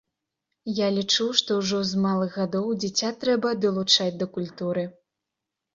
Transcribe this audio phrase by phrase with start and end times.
[0.77, 4.83] Я лічу, што ўжо з малых гадоў дзіця трэба далучаць да культуры.